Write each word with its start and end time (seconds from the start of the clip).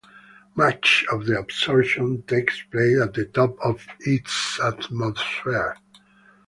Much 0.55 1.05
of 1.11 1.27
the 1.27 1.37
absorption 1.37 2.23
takes 2.23 2.59
place 2.71 2.99
at 2.99 3.13
the 3.13 3.25
top 3.25 3.55
of 3.63 3.85
its 3.99 4.59
atmosphere. 4.59 5.75